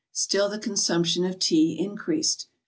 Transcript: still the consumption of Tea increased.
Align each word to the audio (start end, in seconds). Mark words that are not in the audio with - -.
still 0.11 0.49
the 0.49 0.57
consumption 0.57 1.23
of 1.23 1.37
Tea 1.37 1.77
increased. 1.79 2.47